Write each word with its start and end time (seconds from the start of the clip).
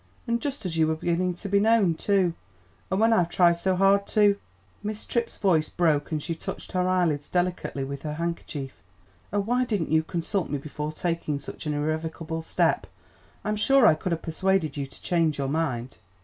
And 0.25 0.41
just 0.41 0.65
as 0.65 0.77
you 0.77 0.87
were 0.87 0.95
beginning 0.95 1.35
to 1.35 1.47
be 1.47 1.59
known, 1.59 1.93
too; 1.93 2.33
and 2.89 2.99
when 2.99 3.13
I've 3.13 3.29
tried 3.29 3.57
so 3.57 3.75
hard 3.75 4.07
to" 4.07 4.37
Miss 4.83 5.05
Tripp's 5.05 5.37
voice 5.37 5.69
broke, 5.69 6.11
and 6.11 6.23
she 6.23 6.33
touched 6.33 6.71
her 6.71 6.87
eyelids 6.87 7.29
delicately 7.29 7.83
with 7.83 8.01
her 8.01 8.13
handkerchief. 8.15 8.71
"Oh, 9.31 9.41
why 9.41 9.63
didn't 9.63 9.91
you 9.91 10.01
consult 10.01 10.49
me 10.49 10.57
before 10.57 10.91
taking 10.91 11.37
such 11.37 11.67
an 11.67 11.75
irrevocable 11.75 12.41
step? 12.41 12.87
I'm 13.45 13.55
sure 13.57 13.85
I 13.85 13.93
could 13.93 14.11
have 14.11 14.23
persuaded 14.23 14.75
you 14.75 14.87
to 14.87 15.01
change 15.03 15.37
your 15.37 15.49
mind." 15.49 15.99